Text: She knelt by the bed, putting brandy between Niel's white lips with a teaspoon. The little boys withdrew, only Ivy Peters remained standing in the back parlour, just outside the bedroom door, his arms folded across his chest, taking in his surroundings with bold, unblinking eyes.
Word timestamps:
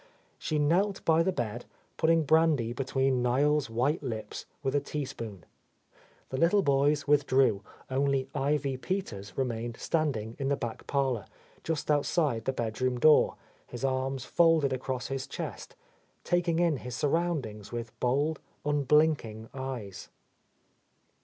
She 0.39 0.57
knelt 0.57 1.05
by 1.05 1.21
the 1.21 1.31
bed, 1.31 1.65
putting 1.97 2.23
brandy 2.23 2.73
between 2.73 3.21
Niel's 3.21 3.69
white 3.69 4.01
lips 4.01 4.47
with 4.63 4.73
a 4.73 4.79
teaspoon. 4.79 5.45
The 6.29 6.37
little 6.39 6.63
boys 6.63 7.05
withdrew, 7.07 7.61
only 7.87 8.27
Ivy 8.33 8.77
Peters 8.77 9.37
remained 9.37 9.77
standing 9.77 10.35
in 10.39 10.49
the 10.49 10.55
back 10.55 10.87
parlour, 10.87 11.27
just 11.63 11.91
outside 11.91 12.45
the 12.45 12.51
bedroom 12.51 12.99
door, 12.99 13.35
his 13.67 13.85
arms 13.85 14.25
folded 14.25 14.73
across 14.73 15.09
his 15.09 15.27
chest, 15.27 15.75
taking 16.23 16.57
in 16.57 16.77
his 16.77 16.95
surroundings 16.95 17.71
with 17.71 17.91
bold, 17.99 18.39
unblinking 18.65 19.49
eyes. 19.53 20.09